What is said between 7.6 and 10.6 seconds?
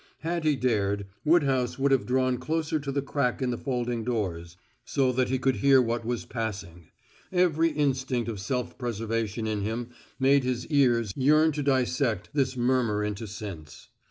instinct of self preservation in him made